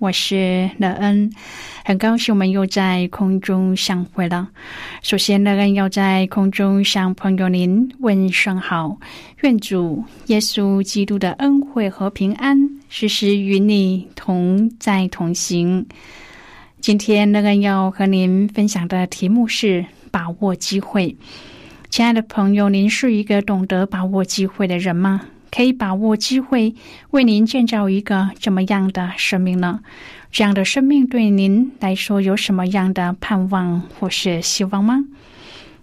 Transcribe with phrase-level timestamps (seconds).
[0.00, 1.30] 我是乐恩，
[1.84, 4.48] 很高兴我们又在空中相会了。
[5.02, 8.98] 首先，乐恩要在空中向朋友您问声好，
[9.42, 12.56] 愿主耶稣基督的恩惠和平安
[12.88, 15.84] 时时与你同在同行。
[16.80, 21.14] 今天，乐恩要和您分享的题目是把握机会。
[21.90, 25.20] 亲爱的朋友，您是一个懂得把握机会的人吗？
[25.50, 26.74] 可以把握机会，
[27.10, 29.80] 为您建造一个怎么样的生命呢？
[30.30, 35.04] 这样的生命对您来说有什么样的盼望或是希望吗？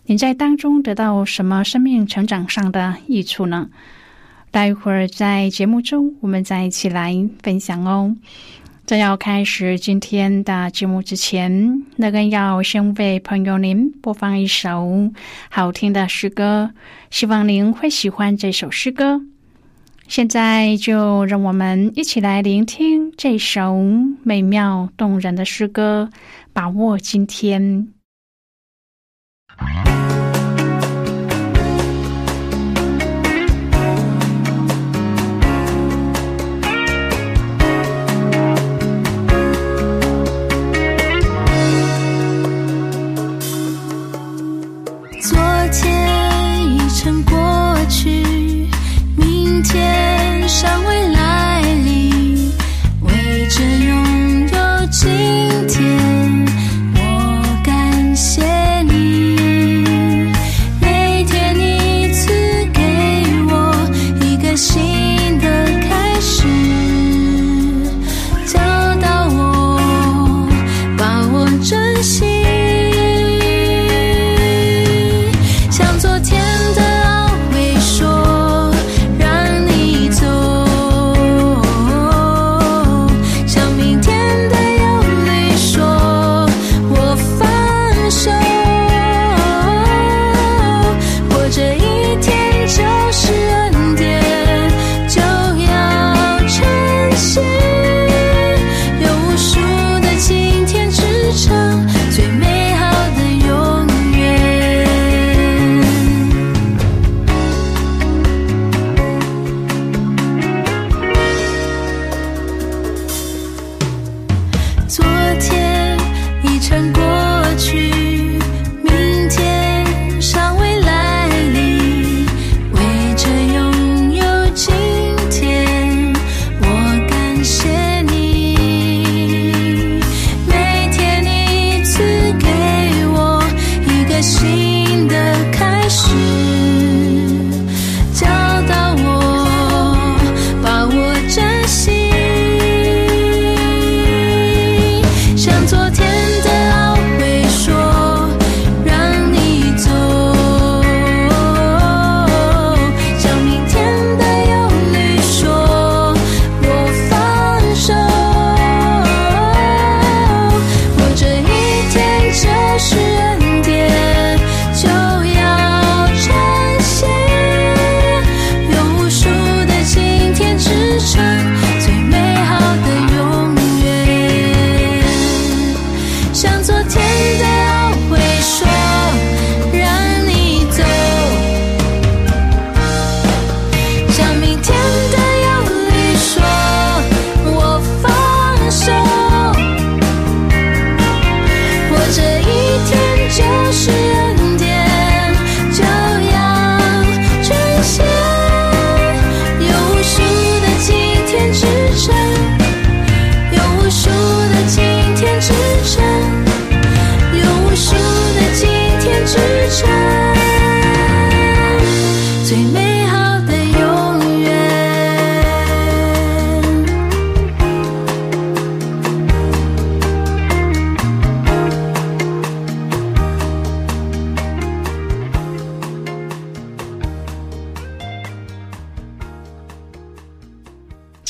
[0.05, 3.69] 您在当中得到什么生命成长上的益处呢？
[4.51, 8.15] 待会儿在节目中，我们再一起来分享哦。
[8.85, 15.11] 在要开始今天的节目之前，那个要先为朋友您播放一首
[15.49, 16.71] 好听的诗歌，
[17.11, 19.21] 希望您会喜欢这首诗歌。
[20.07, 23.77] 现在就让我们一起来聆听这首
[24.23, 26.09] 美妙动人的诗歌，
[26.53, 27.93] 把握今天。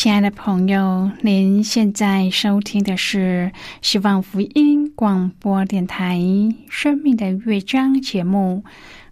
[0.07, 3.51] 亲爱的朋友，您现在收听的是
[3.81, 6.15] 希望福音广播电台
[6.69, 8.63] 《生命的乐章》节目。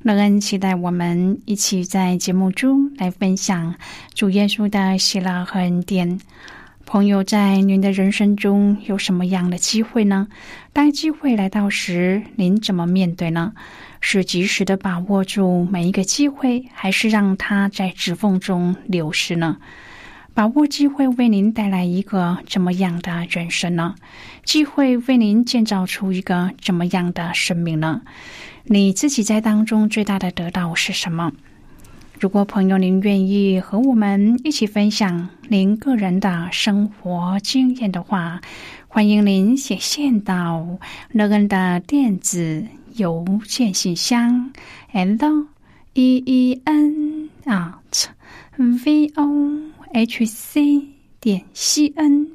[0.03, 3.75] 乐恩期待我们一起在节目中来分享
[4.13, 6.17] 主耶稣的喜乐和恩典。
[6.85, 10.29] 朋友，在您的人生中有什么样的机会呢？
[10.71, 13.51] 当机会来到时，您怎么面对呢？
[13.99, 19.57] 是及时的把握住每一个机会，还是让它在指缝中流失呢？
[20.35, 23.95] 把握机会为您带来一个怎么样的人生呢？
[24.43, 28.01] 机会为您建造出一个怎么样的生命呢？
[28.65, 31.31] 你自己在当中最大的得到是什么？
[32.19, 38.41] 如果朋友您愿意和我们一起分享您个人的生活经验的话，
[38.89, 40.67] 欢迎您写信到
[41.13, 44.51] 乐恩的电子邮件信箱
[44.91, 45.47] ：l
[45.93, 48.07] e e n at
[48.57, 49.61] v o
[49.97, 50.81] h c
[51.21, 52.27] 点 c n。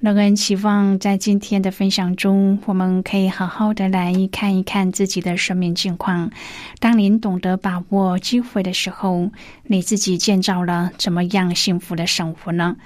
[0.00, 6.28] 乐恩期望在今天的分享中，我们可以好好的来看一看自己的生命境况。
[6.80, 9.30] 当您懂得把握机会的时候，
[9.62, 12.76] 你自己建造了怎么样幸福的生活呢？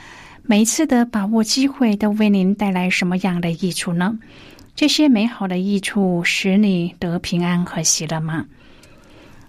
[0.43, 4.19] 每一次的把握机会都为您带来什么样的益处呢？
[4.77, 8.45] 这些美好的益处使你得平安和喜乐吗？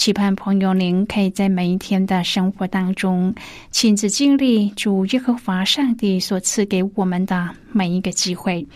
[0.00, 3.34] 期盼朋友，您可以在每一天的生活当中
[3.70, 8.66] 亲自经历主耶和华上帝所赐给我们的每一个机会，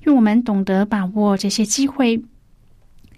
[0.00, 2.22] 让我们懂得把握这些机会，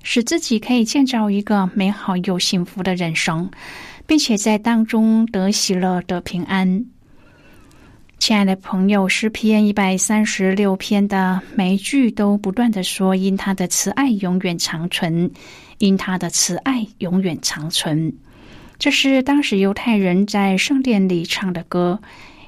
[0.03, 3.51] 使自己可以建造一个美好又幸福的人生，
[4.07, 6.87] 并且在当中得喜乐、得平安。
[8.23, 15.29] 亲爱的朋友，诗篇一百三十六篇的每一句都不断的说：“因他的慈爱永远长存。”
[15.79, 18.13] 因他的慈爱永远长存，
[18.79, 22.01] 这是当时犹太人在圣殿里唱的歌，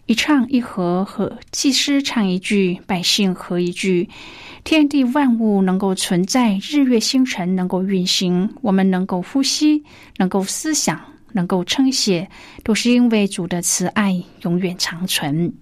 [0.06, 4.08] 一唱一和，和祭司唱一句，百姓和一句。
[4.62, 9.82] 天地万物能够存在，日月星辰能够运行，我们能够呼吸，
[10.18, 11.00] 能够思想，
[11.32, 12.30] 能够称谢，
[12.62, 15.52] 都是因为主的慈爱永远长存。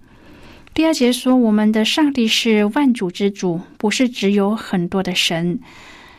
[0.73, 5.59] 第二节说，我们的上帝是万主之主，不是只有很多的神。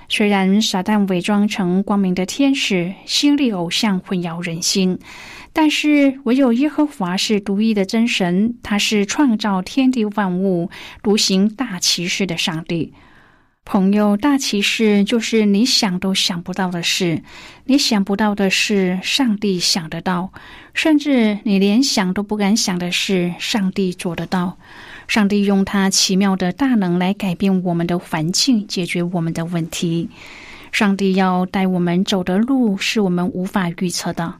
[0.08, 5.00] 虽然撒旦伪装成光明的天使，心力偶像混淆人心，
[5.52, 10.70] 但是唯有耶和华是独一的真神，他是创造天地万物、
[11.02, 12.92] 独行大骑士的上帝。
[13.64, 17.22] 朋友，大奇事就是你想都想不到的事，
[17.64, 20.28] 你想不到的事，上帝想得到；
[20.74, 24.58] 甚至你连想都不敢想的事，上帝做得到。
[25.08, 30.10] 上帝用他奇妙的大能来改变我们的环境，解决我们的问题。
[30.70, 34.34] 上帝要带我们走的路是我们无法预测的。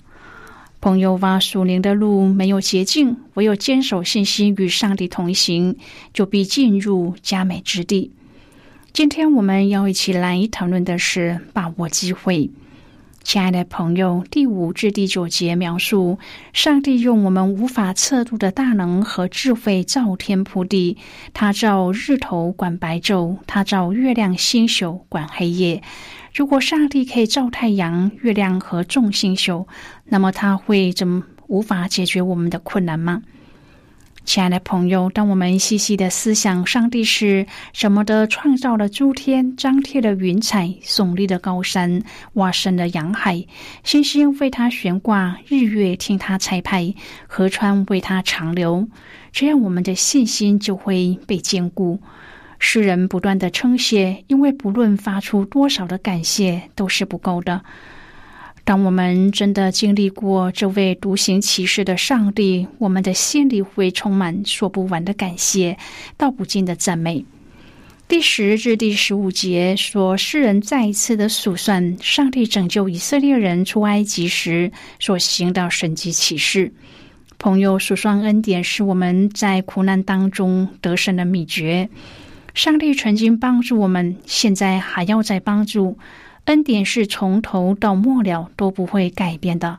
[0.83, 5.79] 朋友，挖属灵的路没有捷径，唯有坚守信心与上帝同行，
[6.13, 8.11] 就必进入佳美之地。
[8.95, 12.53] 今天我们要一起来讨论的是把握机会。
[13.25, 16.21] 亲爱的朋友，第五至第九节描述
[16.53, 20.97] 上帝用我们无法测度的大能和智慧造天铺地。
[21.33, 25.83] 他造日头管白昼，他造月亮星宿管黑夜。
[26.33, 29.67] 如果上帝可以造太阳、月亮和众星宿，
[30.05, 33.25] 那么他会怎么无法解决我们的困难吗？
[34.25, 42.03] 亲爱的朋友，当我们细细的思想，上帝是什么的创造了诸天，张贴了云彩，耸立的高山，
[42.33, 43.45] 挖深了洋海，
[43.85, 46.95] 星星为他悬挂，日月听他彩排，
[47.27, 48.89] 河川为他长流，
[49.31, 52.01] 这样我们的信心就会被坚固。
[52.59, 57.63] 诗人不断的称谢，因为不论发出多少的感谢，都是不够的。
[58.65, 65.77] 当我们真的经历过这位独行骑士的上帝，我们的心里会充满说不完的感谢，
[66.17, 67.25] 道不尽的赞美。
[68.09, 76.73] 第十至第十五节说，诗人再一次的数算上帝拯救以色列人出埃及时所行的神迹启示。
[77.39, 81.89] 朋友，数算恩典是我们在苦难当中得胜的秘诀。
[82.55, 85.99] 上帝曾经帮助我们，现在还要再帮助。
[86.45, 89.79] 恩典是从头到末了都不会改变的。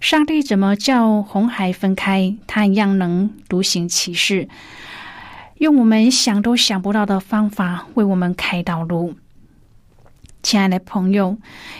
[0.00, 4.48] 上帝怎么叫红海分开，他一样能独行其事，
[5.58, 9.14] 用我们想都想不到的方法为我们开道路。
[10.42, 11.38] 亲爱的朋友，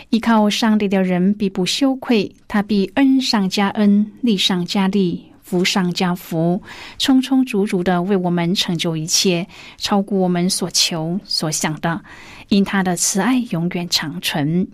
[0.09, 6.63] 依靠上帝的人必不羞愧，他必恩上加恩，利上加利，福上加福，
[6.97, 9.45] 充充足足的为我们成就一切，
[9.77, 12.01] 超过我们所求所想的。
[12.49, 14.67] 因他的慈爱永远长存。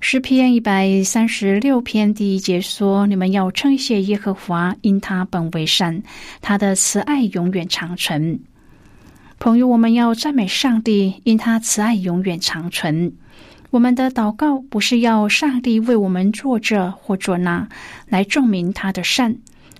[0.00, 6.02] 诗篇一百三十六篇第一节说：“你们要称谢耶和华，因他本为善，
[6.42, 8.38] 他的慈爱永远长存。”
[9.40, 13.12] 朋友，我们要赞美上帝，因他慈爱永远长存。
[13.70, 17.68] 我们的祷告不是要上帝为我们做这或做那
[18.08, 19.36] 来证明他的善，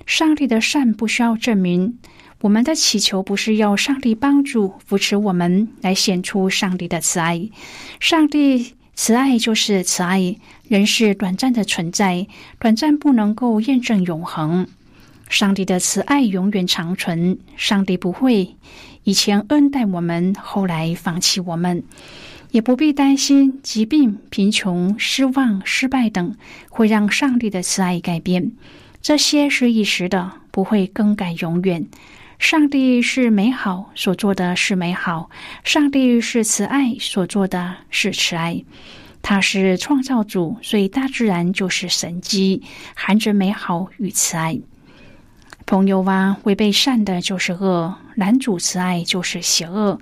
[0.06, 1.98] 上帝的善不需要证明。
[2.46, 7.50] 我们的祈求不是要上帝帮助扶持我们来显出上帝的慈爱。
[7.98, 10.36] 上帝慈爱就是慈爱，
[10.68, 12.28] 人是短暂的存在，
[12.60, 14.68] 短暂不能够验证永恒。
[15.28, 18.54] 上帝的慈爱永远长存，上帝不会。
[19.02, 21.82] 以前恩待我们，后来放弃我们，
[22.52, 26.36] 也不必担心疾病、贫穷、失望、失败等
[26.68, 28.52] 会让上帝的慈爱改变。
[29.02, 31.88] 这些是一时的，不会更改永远。
[32.38, 35.30] 上帝是美好，所做的是美好；
[35.64, 38.64] 上帝是慈爱，所做的是慈爱。
[39.22, 42.62] 他是创造主，所以大自然就是神机，
[42.94, 44.60] 含着美好与慈爱。
[45.64, 49.98] 朋友啊，违背善的就是恶，男主慈爱就是邪恶，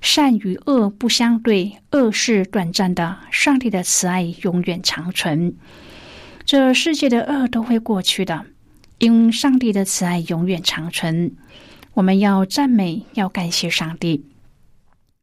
[0.00, 5.54] 善与恶不相对，恶是短暂的，上帝的慈爱永远长存。
[6.44, 8.44] 这世界的恶都会过去的，
[8.98, 11.36] 因上帝的慈爱永远长存。
[11.94, 14.20] 我们要赞美，要感谢上帝。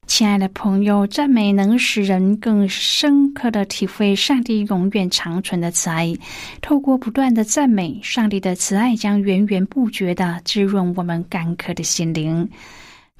[0.08, 6.14] 亲爱的朋友，赞美能使人更深刻的体会上帝永远长存的慈爱。
[6.62, 12.50] 透过不断的赞美，上帝的慈爱将源源不绝的滋润我们干渴的心灵。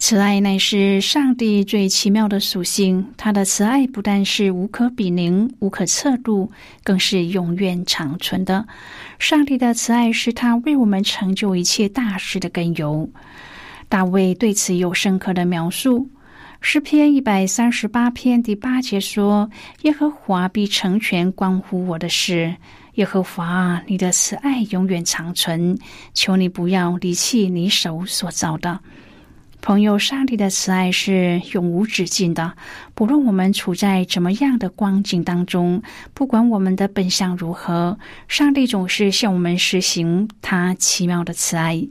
[0.02, 6.52] 慈爱乃是上帝最奇妙的属性，他的慈爱不但是无可比拟、无可测度，
[6.84, 8.66] 更是永远长存的。
[9.20, 13.08] 上帝的慈爱是他为我们成就一切大事的根由。
[13.88, 16.10] 大卫对此有深刻的描述。
[16.62, 19.48] 诗篇一百三十八篇第八节说
[19.84, 22.56] ：“耶和华必成全关乎我的事。
[22.96, 25.78] 耶和华，你的慈爱永远长存，
[26.16, 28.80] 求你不要离弃你手所造的。”
[29.62, 32.52] 朋友，上帝的慈爱是永无止境的，
[32.96, 35.80] 不论我们处在怎么样的光景当中，
[36.16, 41.88] 不管我们的本相如何，上帝总是向我们实行他奇妙的慈爱。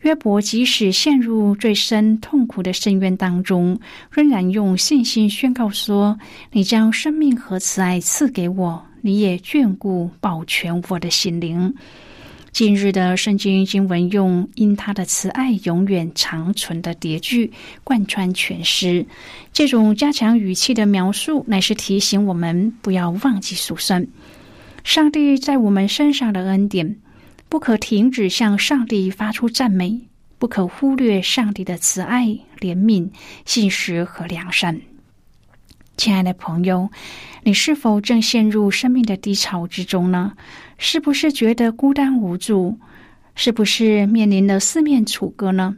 [0.00, 3.78] 约伯即使陷入最深痛苦的深渊当中，
[4.10, 6.18] 仍然用信心宣告说
[6.50, 11.72] ：“你将生命和慈爱赐给我，你也眷顾保全我的心灵。”
[12.54, 17.50] 今日的圣经经文用“因他的慈爱永远长存”的叠句
[17.82, 19.06] 贯穿全诗，
[19.52, 24.06] 这种加强语气的描述，乃是提醒我们不要忘记数算
[24.84, 26.94] 上帝在我们身上的恩典。
[27.48, 30.02] 不可停止向上帝发出赞美，
[30.38, 32.26] 不可忽略上帝的慈爱、
[32.60, 33.10] 怜悯、
[33.44, 34.80] 信实和良善。
[35.96, 36.90] 亲爱的朋友，
[37.44, 40.32] 你是否正陷入生命的低潮之中呢？
[40.76, 42.78] 是不是觉得孤单无助？
[43.36, 45.76] 是不是面临了四面楚歌呢？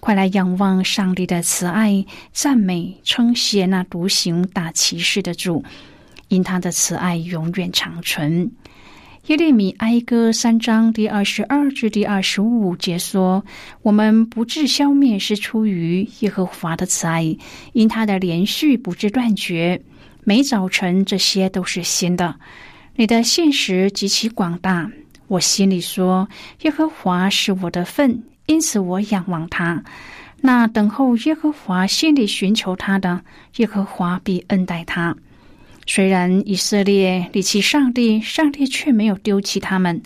[0.00, 5.64] 快来仰望上帝的慈爱，赞美称谢那独行打骑士的主，
[6.28, 8.50] 因他的慈爱永远长存。
[9.28, 13.44] 耶利米哀歌三章第二十二至第二十五节说
[13.82, 17.36] ：“我们不致消灭，是出于耶和华的慈爱，
[17.74, 19.82] 因他的连续不致断绝。
[20.24, 22.36] 每早晨这些都是新的。
[22.96, 24.90] 你的现实极其广大。
[25.26, 26.26] 我心里说：
[26.62, 29.84] 耶和华是我的份，因此我仰望他。
[30.40, 33.22] 那等候耶和华、心里寻求他的，
[33.56, 35.14] 耶和华必恩待他。”
[35.90, 40.02] 虽然以色列离弃上帝，上帝却没有丢弃他们。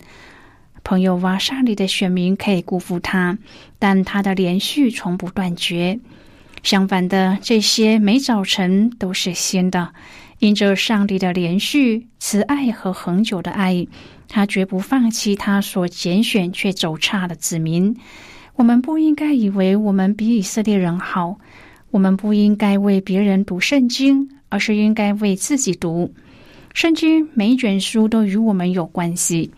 [0.81, 3.37] 朋友挖上帝的选民可以辜负他，
[3.79, 5.99] 但他的连续从不断绝。
[6.63, 9.93] 相反的，这些每早晨都是新的。
[10.39, 13.85] 因着上帝的连续慈爱和恒久的爱，
[14.29, 17.93] 他绝不放弃他所拣选却走差的子民。
[18.55, 21.39] 我们不应该以为我们比以色列人好，
[21.91, 24.29] 我们不应该为别人读圣经。
[24.53, 26.13] 而是应该为自己读
[26.75, 29.49] 圣经，每一卷书都与我们有关系。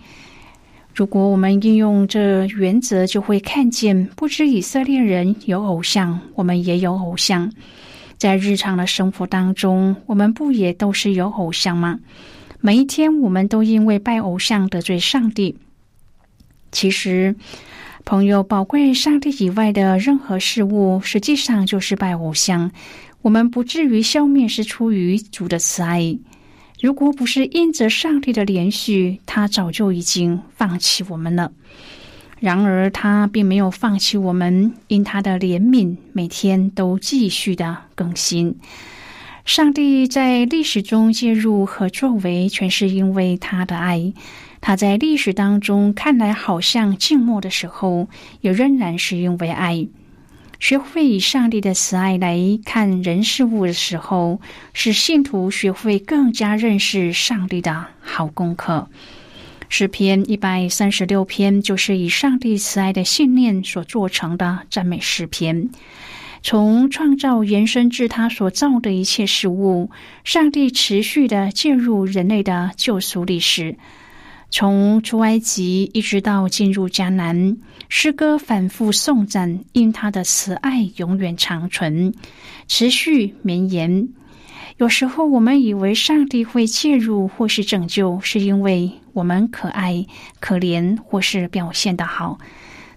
[0.94, 7.52] 如果我们应用这原则，就会看见，不知以色列人有偶像，我们也有偶像。
[8.18, 12.00] 在日常的生活当中，我们不也都是有偶像吗？
[12.62, 15.58] 每一天，我们都因为拜偶像得罪上帝。
[16.72, 17.36] 其实，
[18.06, 22.72] 朋友，宝贵上帝以外的任何事物，实际上就是拜偶像。
[23.25, 26.15] 我们不至于消灭，是出于主的慈爱。
[26.79, 31.51] 如果不是因着上帝的连续，他早就已经放弃我们了。
[32.39, 38.58] 然而，他并没有放弃我们，因他的怜悯，每天都继续的更新。
[39.44, 44.13] 上帝在历史中介入和作为，全是因为他的爱。
[44.62, 48.08] 他在历史当中看来好像静默的时候，
[48.41, 49.88] 也仍然是因为爱。
[50.60, 54.40] 学会以上帝的慈爱来看人事物的时候，
[54.74, 58.88] 使信徒学会更加认识上帝的好功课。
[59.68, 65.70] 诗篇一百三十六篇就是以上帝慈爱的信念所做成的赞美诗篇。
[66.42, 69.90] 从创造延伸至他所造的一切事物，
[70.24, 73.78] 上帝持续的介入人类的救赎历史。
[74.50, 77.58] 从出埃及一直到进入迦南，
[77.90, 82.14] 诗歌反复颂赞，因他的慈爱永远长存，
[82.68, 84.08] 持续绵延。
[84.78, 90.06] 有时候我们以为上帝会介入或是拯救，是因为我们可爱、
[90.40, 92.38] 可怜或是表现的好，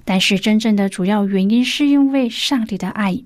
[0.04, 3.20] 但是真正的主要原因是因为上帝的爱。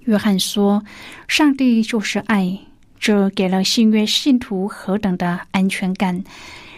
[0.00, 0.82] 约翰说
[1.28, 2.58] ：“上帝就是爱，
[2.98, 6.24] 这给了新约信徒何等的安全感。”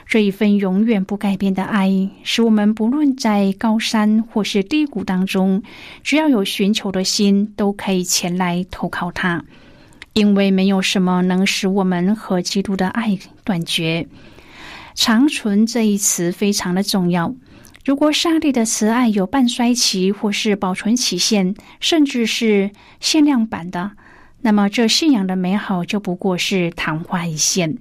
[0.06, 5.62] 这一份永远不改变的爱，使我们不论在高山或是低谷当中，
[6.02, 9.44] 只要有寻求的心，都可以前来投靠他。
[10.12, 14.06] 因为没有什么能使我们和基督的爱断绝。
[14.94, 17.34] 长存这一词非常的重要。
[17.84, 23.90] 如果上帝的慈爱有半衰期或是保存期限，甚至是限量版的，
[24.42, 27.76] 那么这信仰的美好就不过是昙花一现。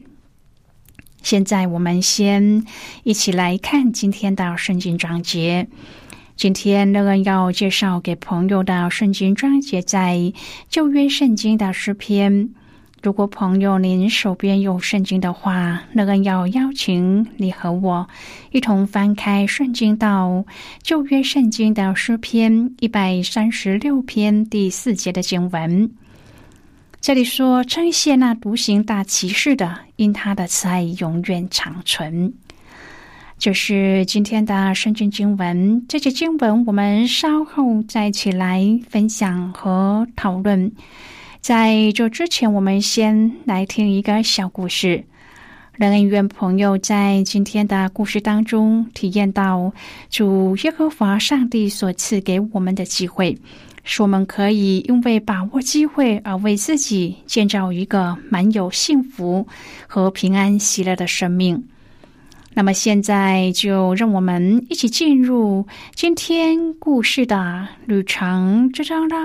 [1.24, 2.66] 现在我们先
[3.04, 5.66] 一起来看今天的圣经章节。
[6.36, 10.34] 今天乐恩要介绍给朋友的圣经章节在
[10.68, 12.50] 旧约圣经的诗篇。
[13.02, 18.08] 如果朋友您手边有圣经的话，乐恩要邀请你和我
[18.52, 20.46] 一同翻开圣经到
[20.82, 25.90] 旧约圣经的诗篇一百三十六篇第四节的经文。
[27.04, 32.34] 这里说：“称谢那独行大奇事的，因他的慈爱永远长存。”
[33.38, 35.86] 这是今天的圣经经文。
[35.90, 40.72] 这节经文我们稍后再起来分享和讨论。
[41.42, 45.04] 在这之前，我们先来听一个小故事。
[45.74, 49.74] 人恩愿朋友在今天的故事当中体验到
[50.10, 53.38] 主耶和华上帝所赐给我们的机会。
[53.84, 59.48] 使我们可以因为把握机会而为自己建造一个满有幸福
[59.88, 61.64] 和平安喜乐的生命。
[62.56, 65.66] 那么，现在就让我们一起进入
[65.96, 69.18] 今天故事的旅程之中喽。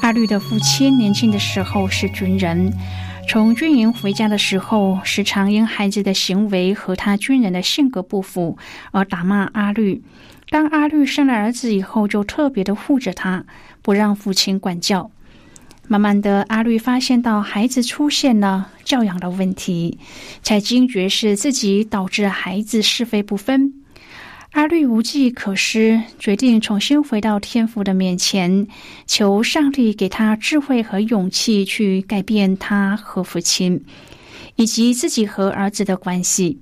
[0.00, 2.72] 阿绿的父亲年轻的时候是军人。
[3.28, 8.56] 从军营回家的时候，时常因孩子的行为和他军人的性格不符
[8.90, 10.02] 而打骂阿绿。
[10.48, 13.44] 当阿绿生了儿子以后，就特别的护着他，
[13.82, 15.10] 不让父亲管教。
[15.86, 19.98] 慢慢的，阿绿发现到孩子出现了教养的问题，
[20.42, 23.74] 才惊觉是自己导致孩子是非不分。
[24.58, 28.66] 阿绿无计可施，决定重新回到天父的面前，
[29.06, 33.84] 求上帝给他智慧和勇气，去改变他和父亲，
[34.56, 36.58] 以及自己和儿子的关系。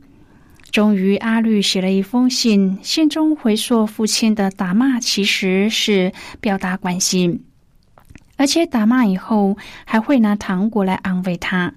[0.71, 7.45] 终于，阿绿写了一封信，信中回溯父亲的打骂，其实是表达关心，
[8.37, 9.57] 而且打骂以后
[9.87, 11.73] 还会拿糖果来安慰他。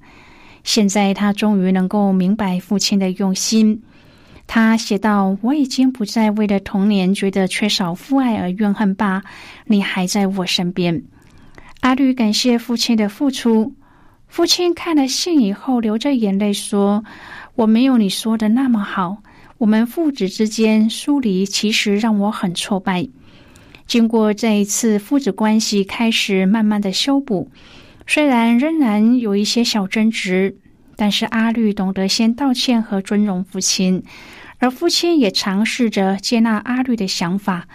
[0.65, 3.83] 现在，他终于能够明白父亲的用心。
[4.51, 9.21] 他写道：“我已经不再为了童年觉得缺少父爱而怨恨吧？
[9.67, 11.03] 你还在我身边。”
[11.81, 13.75] 阿绿感谢父亲的付出。
[14.27, 17.03] 父亲看了信以后，流着眼泪说
[17.53, 19.17] ：“我没有你说的那么好。
[19.59, 23.07] 我们父子之间疏离，其实让我很挫败。
[23.85, 27.51] 经过这一次，父子关系开始慢慢的修补，
[28.07, 30.57] 虽然仍然有一些小争执，
[30.99, 34.03] 但是阿绿懂得先道歉和尊重父亲。”
[34.61, 37.65] 而父亲也尝试着接纳阿绿的想法。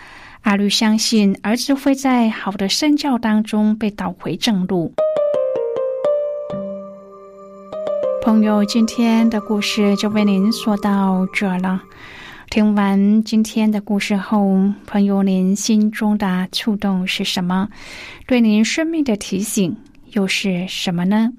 [0.43, 4.93] 阿绿相信儿子会在好的身教当中被导回正路。
[8.23, 11.83] 朋友，今天的故事就为您说到这了。
[12.51, 14.47] 听完今天的故事后，
[14.87, 17.71] 朋友您心中的触动是什么？
[18.27, 19.75] 对您生命的提醒
[20.13, 21.33] 又是什么呢？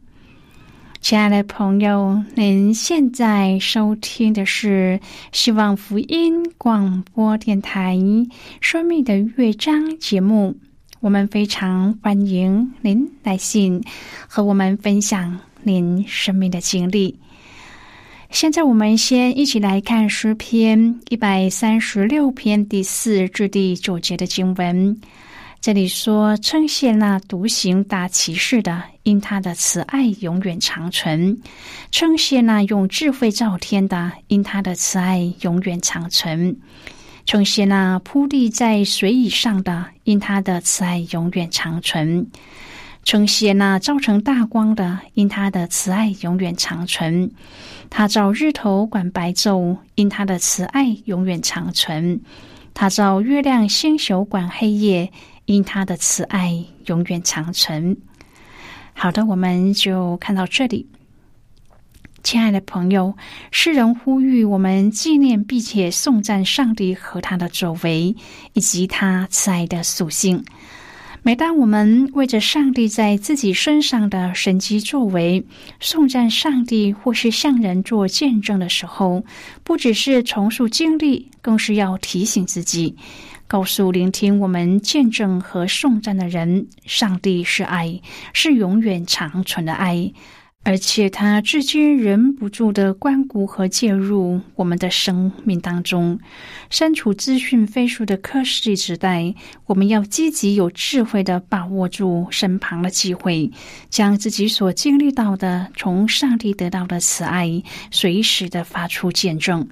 [1.06, 5.00] 亲爱的朋友，您现在收听的是
[5.32, 7.96] 希望福音广播电台
[8.60, 10.56] 《生命的乐章》节目。
[11.02, 13.84] 我们非常欢迎您来信
[14.28, 17.20] 和我们分享您生命的经历。
[18.32, 25.00] 现在，我们先一起来看诗篇一百三十六篇第四至第九节的经文。
[25.66, 31.36] 这里说：“称谢那独行大奇事的，因他的慈爱永远长存；
[31.90, 36.56] 称谢那用智慧造天的，因他的慈爱永远长存；
[37.26, 42.28] 称谢那铺地在水以上的，因他的慈爱永远长存；
[43.04, 47.32] 称谢那造成大光的，因他的慈爱永远长存。
[47.90, 52.22] 他照日头管白昼，因他的慈爱永远长存。
[52.76, 55.12] 他照月亮星宿管黑夜。”
[55.46, 57.98] 因他的慈爱永远长存。
[58.94, 60.88] 好的，我们就看到这里。
[62.24, 63.16] 亲爱的朋友，
[63.52, 68.16] 诗人呼吁我们纪念并且颂赞上帝和他的作为，
[68.54, 70.44] 以及他慈爱的属性。
[71.28, 75.44] 每当我们为着上帝在自己身上的神迹作为
[75.80, 79.26] 颂赞上帝，或是向人做见证的时候，
[79.64, 82.96] 不只是重塑经历，更是要提醒自己。
[83.48, 88.00] 告诉聆听我们见证和颂赞的人，上帝是爱，
[88.32, 90.14] 是永远长存的爱，
[90.68, 96.20] 而且他至今忍不住的关顾和介入我们的生命当中。
[96.72, 99.36] 身处资讯飞速的科技时代，
[99.68, 103.52] 我们要积极有智慧的把握住身旁的机会，
[103.92, 109.68] 将自己所经历到的从上帝得到的慈爱，随时的发出见证。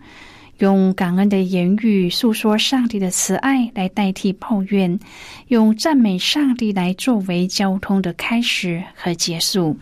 [0.60, 5.00] 用感恩的言语诉说上帝的慈爱，来代替抱怨；
[5.48, 9.76] 用赞美上帝来作为交通的开始和结束；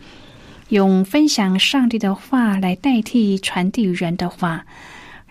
[0.72, 4.64] 用分享上帝的话来代替传递人的话。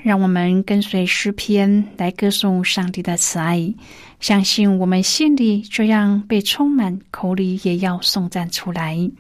[0.03, 3.73] 让我们跟随诗篇来歌颂上帝的慈爱，
[4.19, 9.11] 相信我们心里这样被充满，口里也要颂赞出来。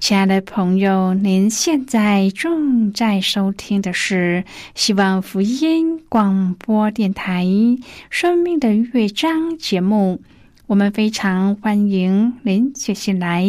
[0.00, 4.42] 亲爱的朋友，您现在正在收听的是
[4.74, 7.44] 希望福音广播电台
[8.10, 10.20] 《生命的乐章》节目。
[10.70, 13.44] 我们非常欢迎您写信来，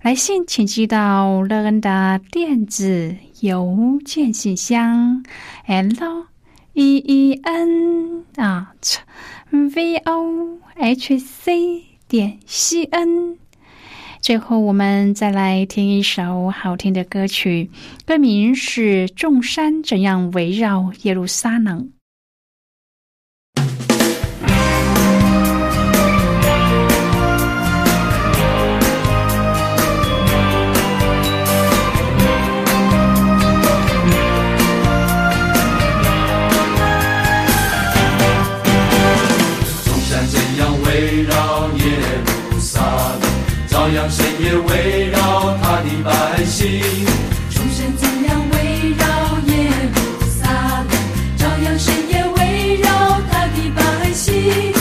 [0.00, 5.22] 来信请寄到乐恩的电子邮件信箱
[5.66, 6.26] ：l
[6.72, 8.96] e e n at
[9.50, 13.36] v o h c 点 c n。
[14.22, 17.68] 最后，我们再来听一首好听的歌曲，
[18.06, 21.82] 歌名是《众山怎样围绕耶路撒冷》。
[42.64, 42.80] 菩萨，
[43.68, 46.80] 朝阳深夜围绕他的百姓，
[47.50, 49.04] 众神怎样围绕
[49.52, 49.96] 耶路
[50.40, 50.88] 撒冷？
[51.36, 52.88] 照样深夜围绕
[53.30, 54.32] 他的百姓。
[54.34, 54.72] 耶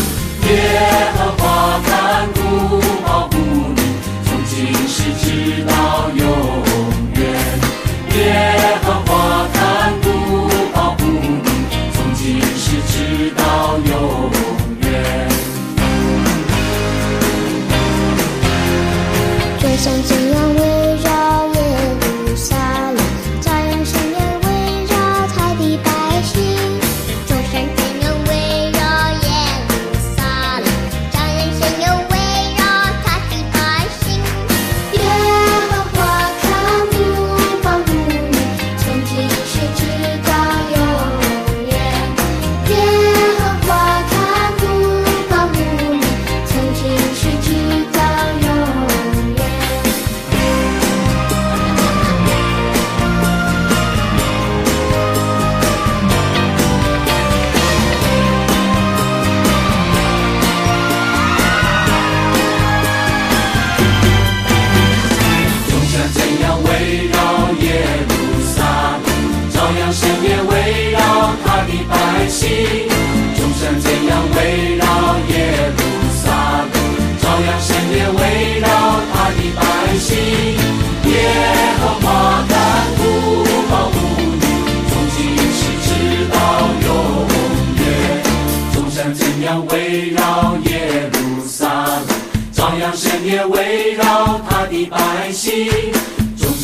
[1.17, 2.39] 和华看顾
[3.05, 3.35] 保护
[3.75, 3.81] 你，
[4.23, 4.53] 从今
[4.87, 6.62] 世直到永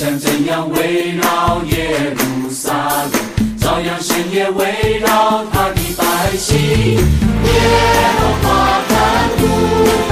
[0.10, 3.12] 众山怎样围绕耶路撒冷，
[3.60, 6.58] 照样神也围绕他的百姓。
[6.58, 7.00] 耶
[8.18, 8.48] 和华
[8.88, 8.96] 看
[9.38, 9.42] 顾
[10.10, 10.12] 到